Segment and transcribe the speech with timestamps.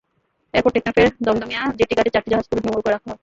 [0.53, 3.19] এরপর টেকনাফের দমদমিয়া জেটি ঘাটে চারটি জাহাজ তুলে নোঙর করে রাখা হয়।